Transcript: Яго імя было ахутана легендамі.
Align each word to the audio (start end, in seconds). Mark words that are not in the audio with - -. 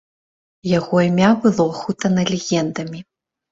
Яго 0.77 0.95
імя 1.09 1.29
было 1.45 1.63
ахутана 1.75 2.27
легендамі. 2.33 3.07